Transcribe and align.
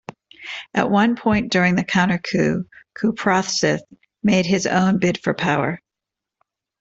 At 0.73 0.89
one 0.89 1.15
point 1.15 1.51
during 1.51 1.75
the 1.75 1.83
counter-coup, 1.83 2.65
Kouprasith 2.95 3.81
made 4.23 4.47
his 4.47 4.65
own 4.65 4.97
bid 4.97 5.19
for 5.21 5.35
power. 5.35 5.79